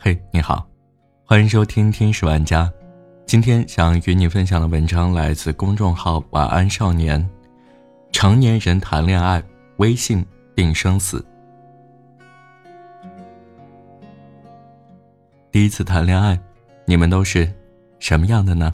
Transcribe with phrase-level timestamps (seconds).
[0.00, 0.64] 嘿，你好，
[1.24, 2.66] 欢迎收听《天使玩家》。
[3.26, 7.28] 今天想与你分享的文章来自公众号“晚安少年”。
[8.12, 9.42] 成年人谈恋爱，
[9.78, 10.24] 微信
[10.54, 11.26] 定生死。
[15.50, 16.38] 第一次谈恋爱，
[16.86, 17.52] 你们都是
[17.98, 18.72] 什么样的呢？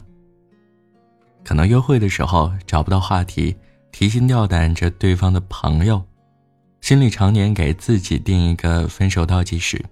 [1.43, 3.57] 可能约会的时候找不到话题，
[3.91, 6.03] 提心吊胆着对方的朋友，
[6.81, 9.83] 心里常年给自己定一个分手倒计时，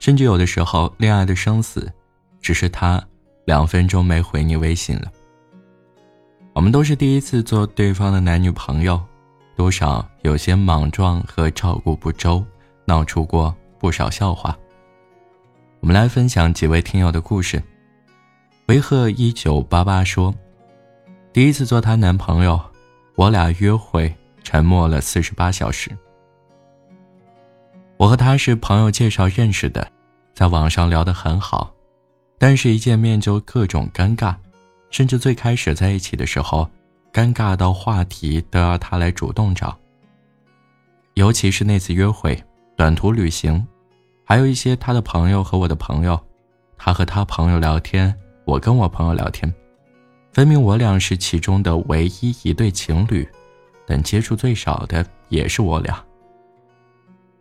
[0.00, 1.92] 甚至有的时候，恋爱的生死，
[2.40, 3.00] 只是他
[3.44, 5.12] 两分钟没回你微信了。
[6.54, 9.00] 我们都是第一次做对方的男女朋友，
[9.54, 12.44] 多少有些莽撞和照顾不周，
[12.86, 14.56] 闹出过不少笑话。
[15.80, 17.62] 我们来分享几位听友的故事。
[18.66, 20.34] 维赫一九八八说，
[21.32, 22.58] 第一次做她男朋友，
[23.16, 25.90] 我俩约会沉默了四十八小时。
[28.00, 29.86] 我和他是朋友介绍认识的，
[30.32, 31.70] 在网上聊得很好，
[32.38, 34.34] 但是一见面就各种尴尬。
[34.88, 36.66] 甚至最开始在一起的时候，
[37.12, 39.78] 尴尬到话题都要他来主动找。
[41.12, 42.42] 尤其是那次约会、
[42.74, 43.62] 短途旅行，
[44.24, 46.18] 还有一些他的朋友和我的朋友，
[46.78, 49.52] 他和他朋友聊天，我跟我朋友聊天，
[50.32, 53.28] 分明我俩是其中的唯一一对情侣，
[53.86, 56.02] 但接触最少的也是我俩。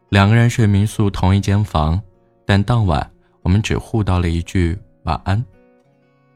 [0.10, 2.02] 两个人睡民宿同一间房，
[2.44, 3.08] 但当晚
[3.44, 5.44] 我们只互道了一句晚安。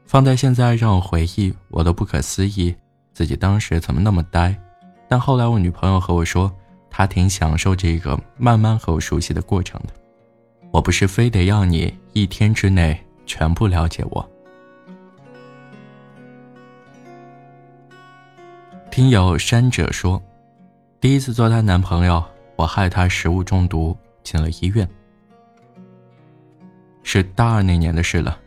[0.06, 2.72] 放在现在让我回忆，我都不可思议，
[3.12, 4.56] 自己当时怎么那么呆。
[5.08, 6.50] 但后来我女朋友和我说，
[6.88, 9.88] 她挺享受这个慢慢和我熟悉的过程的。
[10.70, 14.30] 我不是非得要你一天之内全部了解我。
[18.88, 20.22] 听友山者说，
[21.00, 22.22] 第一次做她男朋友，
[22.56, 24.88] 我害他食物中毒进了医院，
[27.02, 28.38] 是大二那年的事了。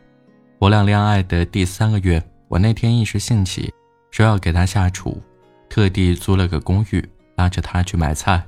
[0.60, 3.74] 我俩恋爱的第三个月，我那天一时兴起，
[4.12, 5.22] 说要给他下厨，
[5.70, 8.44] 特地租了个公寓，拉着他去买菜。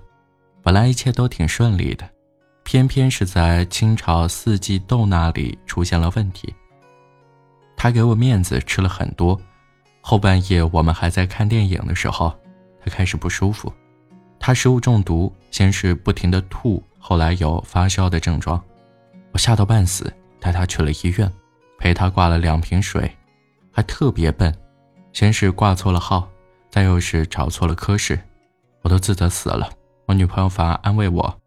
[0.63, 2.09] 本来一切都挺顺利的，
[2.63, 6.53] 偏偏是在清炒四季豆那里出现了问题。
[7.78, 9.39] 他给我面子吃了很多，
[10.01, 12.34] 后半夜我们还在看电影的时候，
[12.84, 13.72] 他开始不舒服。
[14.49, 18.59] 他食物中毒，先是不停的吐，后来有发烧的症状。
[19.31, 21.31] 我吓到半死，带他去了医院。
[21.77, 23.15] 陪他挂了两瓶水，
[23.71, 24.51] 还特别笨，
[25.13, 26.27] 先是挂错了号，
[26.71, 28.19] 再又是找错了科室，
[28.81, 29.69] 我都自责死了。
[30.07, 31.39] 我女朋友反而安慰我，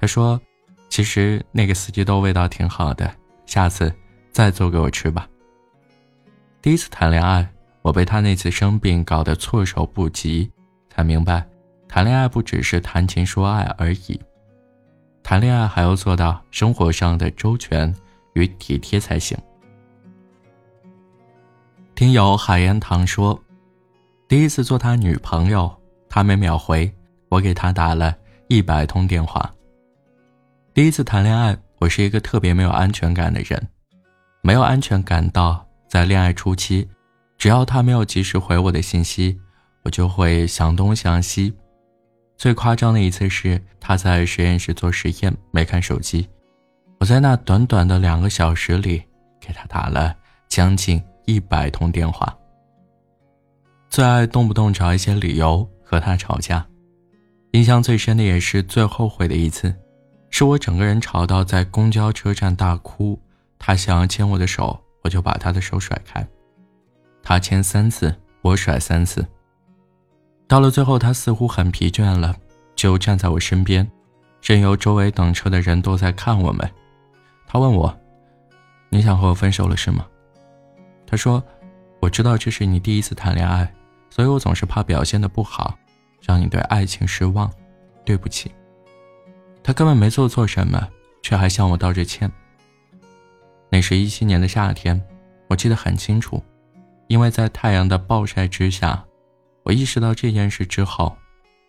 [0.00, 0.40] 她说
[0.88, 3.92] ：“其实那个四季豆味道挺好的，下次
[4.32, 5.28] 再做给我吃吧。”
[6.62, 7.46] 第一次谈恋爱，
[7.82, 10.50] 我被他那次生病搞得措手不及，
[10.88, 11.46] 才明白，
[11.96, 14.20] 谈恋爱不只是谈情说爱而已，
[15.22, 17.90] 谈恋爱还要做到生活上的周全
[18.34, 19.34] 与体贴才行。
[21.94, 23.42] 听友海盐糖说，
[24.28, 25.74] 第一次做他女朋友，
[26.06, 26.92] 他没秒回，
[27.30, 28.14] 我给他打了
[28.48, 29.50] 一百通电话。
[30.74, 33.68] 第一次谈恋爱，我是一个特别没有安全感的人，
[34.42, 36.86] 没有安全感到在恋爱初期，
[37.38, 39.40] 只要他没有及时回我的信息，
[39.82, 41.54] 我就会想东想西。
[42.36, 46.28] 最夸张的一次是他在实验室做实验没看手机，
[47.00, 49.02] 我在那短短的两个小时里
[49.40, 50.16] 给他打了
[50.48, 51.02] 将近。
[51.28, 52.32] 一百通电话。
[53.90, 56.64] 最爱动不动找一些理由和他吵架，
[57.50, 59.74] 印象最深的也是最后悔的一次，
[60.30, 63.20] 是我整个人吵到在公交车站大哭，
[63.58, 66.24] 他想要牵我的手，我就把他的手甩开，
[67.24, 69.26] 他牵三次，我甩三次。
[70.48, 72.34] 到了最后，他似乎很疲倦了，
[72.74, 73.90] 就站在我身边，
[74.40, 76.70] 任由周围等车的人都在看我们。
[77.46, 77.96] 他问我
[78.88, 80.06] ：“你想和我分手了是吗？”
[81.06, 81.42] 他说
[82.00, 83.72] ：“我知道这是你第一次谈恋爱，
[84.08, 85.76] 所以我总是怕表现的不好，
[86.20, 87.50] 让你对爱情失望。
[88.04, 88.52] 对不起。”
[89.64, 90.88] 他根本没做错什么，
[91.22, 92.30] 却还向我道着歉。
[93.68, 95.02] 那是一七年的夏天，
[95.48, 96.40] 我记得很清楚，
[97.08, 99.04] 因为在太阳的暴晒之下，
[99.66, 101.16] 我意识到这件事之后，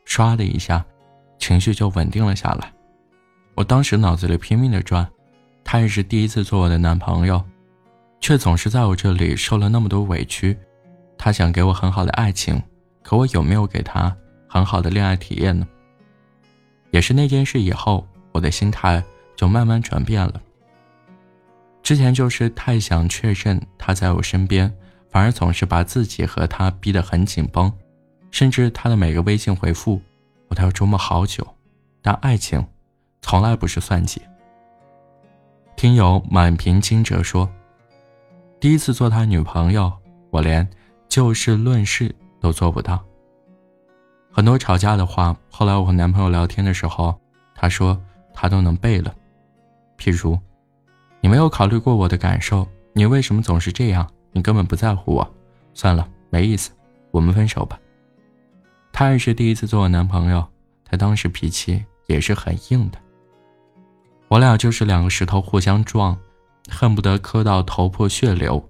[0.05, 0.85] 唰的一下，
[1.39, 2.71] 情绪就稳定了下来。
[3.55, 5.09] 我当时脑子里拼命的转，
[5.63, 7.43] 他也是第一次做我的男朋友。
[8.19, 10.55] 却总是在我这里受了那么多委屈，
[11.17, 12.61] 他想给我很好的爱情，
[13.01, 14.15] 可我有没有给他
[14.47, 15.67] 很好的恋爱体验呢？
[16.91, 19.03] 也是那件事以后，我的心态
[19.35, 20.39] 就慢慢转变了。
[21.81, 24.71] 之前就是太想确认他在我身边，
[25.09, 27.71] 反而总是把自己和他逼得很紧绷，
[28.31, 30.01] 甚至他的每个微信回复，
[30.47, 31.45] 我都要琢磨好久。
[32.01, 32.65] 但爱情，
[33.21, 34.21] 从来不是算计。
[35.75, 37.49] 听友满屏惊蛰说
[38.59, 39.91] ：“第一次做他女朋友，
[40.29, 40.67] 我连
[41.09, 43.03] 就事论事都做不到。
[44.31, 47.19] 很多吵架的话，后来我和男朋友聊天的时候，
[47.53, 47.99] 他说
[48.33, 49.13] 他都能背了。
[49.97, 50.39] 譬如，
[51.21, 54.07] 你没有考虑过我的感受，你为什么总是这样？
[54.31, 55.35] 你根本不在乎我。
[55.73, 56.71] 算了，没意思，
[57.11, 57.79] 我们分手吧。”
[58.99, 60.43] 他也是第一次做我男朋友，
[60.83, 62.97] 他当时脾气也是很硬的。
[64.27, 66.17] 我俩就是两个石头互相撞，
[66.67, 68.67] 恨不得磕到头破血流。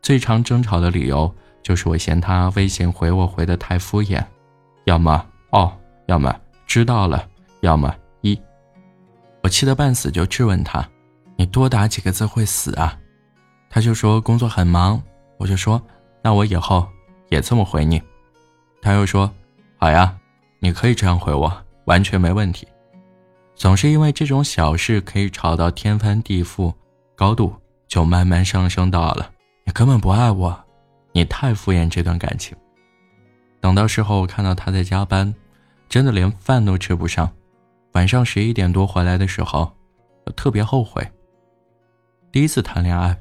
[0.00, 4.24] 最常争吵的理由就是我嫌他微信回我回的太敷衍，
[4.84, 6.32] 要么哦，要么
[6.68, 7.28] 知道了，
[7.60, 8.40] 要么一。
[9.42, 10.88] 我气得半死，就质问他
[11.34, 12.96] ：“你多打几个字会死啊？”
[13.68, 15.02] 他就说工作很忙。
[15.36, 15.82] 我就说
[16.22, 16.86] ：“那我以后
[17.28, 18.00] 也这么回你。”
[18.80, 19.28] 他又说
[19.84, 20.18] ：“好呀，
[20.60, 21.52] 你可以这样回我，
[21.84, 22.66] 完全没问题。”
[23.54, 26.72] 总是因为这种小事可以吵到天翻地覆，
[27.14, 27.54] 高度
[27.86, 29.30] 就慢慢上升到了
[29.66, 30.58] 你根本不爱我，
[31.12, 32.56] 你太敷衍这段感情。
[33.60, 35.34] 等到时候我看到他在加班，
[35.86, 37.30] 真的连饭都吃不上，
[37.92, 39.70] 晚上十一点多回来的时候，
[40.24, 41.06] 我特别后悔。
[42.32, 43.14] 第一次谈恋爱，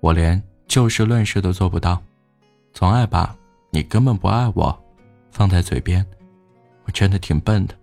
[0.00, 2.02] 我连就事论事都做不到，
[2.74, 3.34] 总爱把
[3.70, 4.81] 你根本不爱我
[5.32, 6.06] 放在嘴边，
[6.84, 7.74] 我真的挺笨的。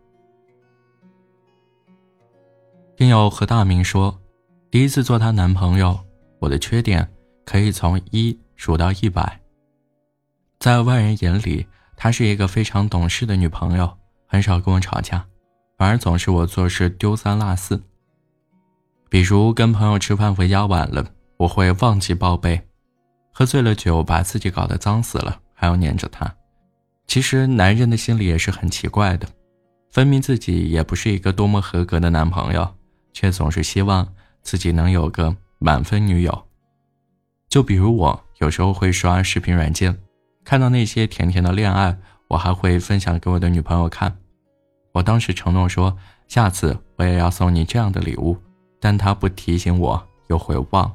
[2.95, 4.17] 听友何大明说
[4.69, 5.99] ：“第一次做她男朋友，
[6.37, 7.09] 我的缺点
[7.45, 9.39] 可以从一数到一百。
[10.59, 11.65] 在外人眼里，
[11.97, 13.91] 她是一个非常懂事的女朋友，
[14.27, 15.25] 很少跟我吵架，
[15.77, 17.81] 反而总是我做事丢三落四。
[19.09, 21.03] 比如跟朋友吃饭回家晚了，
[21.37, 22.61] 我会忘记报备；
[23.33, 26.35] 喝醉了酒，把自己搞得脏死了，还要黏着他。
[27.09, 29.27] 其实男人的心里也是很奇怪的，
[29.91, 32.75] 分明自己也不是一个多么合格的男朋友。”
[33.11, 34.07] 却总是希望
[34.43, 36.45] 自己能有个满分女友。
[37.49, 39.97] 就比如我有时候会刷视频软件，
[40.45, 41.97] 看到那些甜甜的恋爱，
[42.27, 44.15] 我还会分享给我的女朋友看。
[44.93, 45.97] 我当时承诺说，
[46.27, 48.37] 下次我也要送你这样的礼物，
[48.79, 50.89] 但她不提醒我，又会忘。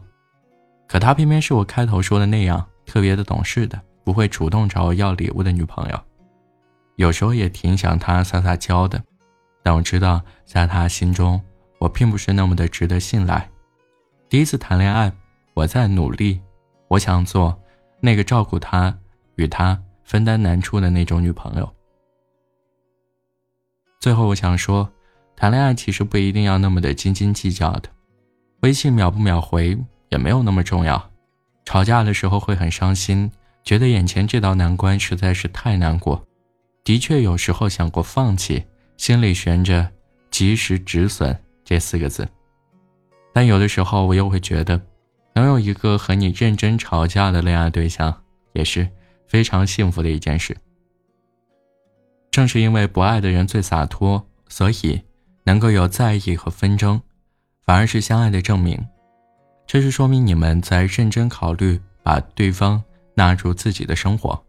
[0.88, 6.00] 可她偏偏是我开头说的那样，特别的懂事的，不会主动找我要礼物的女朋友。
[6.96, 9.02] 有时候也挺想她撒撒娇的，
[9.62, 11.42] 但我知道在她心中。
[11.80, 13.46] 我并不是那么的值得信赖。
[14.30, 15.12] 第一次谈恋爱，
[15.52, 16.40] 我在努力，
[16.88, 17.54] 我想做
[18.00, 18.96] 那个照顾她、
[19.34, 21.74] 与她分担难处的那种女朋友。
[24.00, 24.90] 最后，我想说，
[25.36, 27.90] 谈恋爱其实不一定要那么的斤斤计较的，
[28.60, 29.76] 微信秒不秒回
[30.08, 31.10] 也没有那么重要。
[31.66, 33.30] 吵架的时候会很伤心，
[33.64, 36.24] 觉得眼前这道难关实在是太难过，
[36.84, 38.62] 的确有时候想过放弃，
[38.96, 39.90] 心里悬着
[40.30, 41.36] 及时止损。
[41.64, 42.28] 这四个字，
[43.32, 44.78] 但有的时候我又会觉得，
[45.32, 48.14] 能有一个和你认真吵架的恋爱对象，
[48.52, 48.86] 也是
[49.26, 50.54] 非常幸福的一件事。
[52.30, 55.00] 正是因为不爱的人最洒脱，所以
[55.44, 57.00] 能够有在意和纷争，
[57.64, 58.78] 反而是相爱的证明。
[59.66, 62.84] 这是说明你们在认真考虑把对方
[63.14, 64.44] 纳入自己的生活，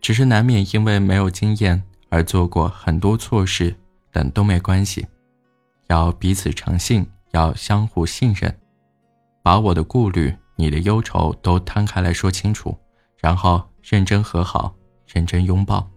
[0.00, 3.74] 只是难免因为没有经验而做过很多错事，
[4.10, 5.06] 但都没关系。
[5.88, 8.54] 要彼此诚信，要相互信任，
[9.42, 12.76] 把我的顾虑、你的忧愁都摊开来说清楚，
[13.18, 14.74] 然后认真和好，
[15.06, 15.88] 认真拥抱。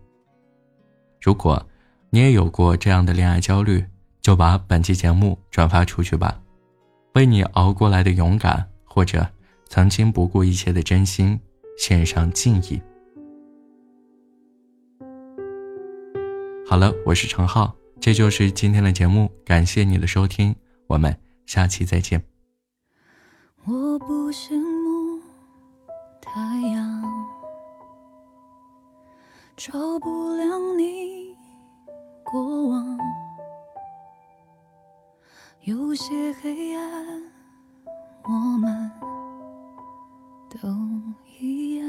[1.21, 1.65] 如果
[2.09, 3.85] 你也有过这样的恋爱焦虑，
[4.21, 6.39] 就把本期节目转发出去吧，
[7.13, 9.27] 为你熬过来的勇敢，或者
[9.69, 11.39] 曾经不顾一切的真心，
[11.77, 12.81] 献上敬意。
[16.67, 17.75] 好了，我是程浩。
[18.01, 20.55] 这就是今天的节目，感谢你的收听，
[20.87, 22.23] 我们下期再见。
[23.65, 25.19] 我不羡慕
[26.21, 26.39] 太
[26.71, 27.03] 阳，
[29.55, 31.35] 照不亮你
[32.23, 32.97] 过往，
[35.61, 37.23] 有些黑暗，
[38.25, 38.29] 我
[38.59, 38.91] 们
[40.61, 40.69] 都
[41.39, 41.85] 一样。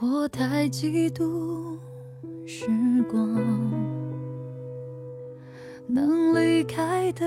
[0.00, 1.76] 我太嫉妒
[2.46, 2.66] 时
[3.10, 3.18] 光，
[5.86, 7.26] 能离开的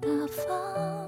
[0.00, 1.01] 大方。